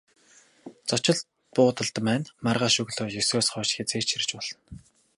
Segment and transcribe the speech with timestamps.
[0.89, 1.17] Зочид
[1.55, 4.57] буудалд маань маргааш өглөө есөөс хойш хэзээ ч ирж болно.